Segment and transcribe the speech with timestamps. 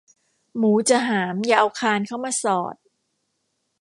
[0.57, 2.75] หมูจะหามอย่าเอาคานเข้ามาสอด